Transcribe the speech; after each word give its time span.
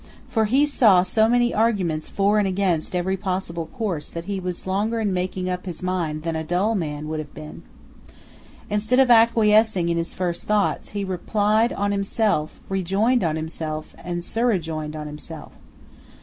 For 0.27 0.45
he 0.45 0.65
saw 0.65 1.03
so 1.03 1.29
many 1.29 1.53
arguments 1.53 2.09
for 2.09 2.39
and 2.39 2.47
against 2.47 2.95
every 2.95 3.15
possible 3.15 3.67
course 3.67 4.09
that 4.09 4.23
he 4.25 4.39
was 4.39 4.65
longer 4.65 4.99
in 4.99 5.13
making 5.13 5.47
up 5.47 5.67
his 5.67 5.83
mind 5.83 6.23
than 6.23 6.35
a 6.35 6.43
dull 6.43 6.73
man 6.73 7.07
would 7.07 7.19
have 7.19 7.35
been. 7.35 7.61
Instead 8.67 8.99
of 8.99 9.11
acquiescing 9.11 9.89
in 9.89 9.97
his 9.97 10.15
first 10.15 10.45
thoughts, 10.45 10.89
he 10.97 11.05
replied 11.05 11.71
on 11.71 11.91
himself, 11.91 12.59
rejoined 12.67 13.23
on 13.23 13.35
himself, 13.35 13.93
and 14.03 14.23
surrejoined 14.23 14.95
on 14.95 15.05
himself. 15.05 15.51